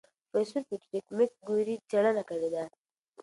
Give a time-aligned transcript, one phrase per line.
[0.29, 2.63] پروفیسور پیټریک مکګوري څېړنه کړې ده.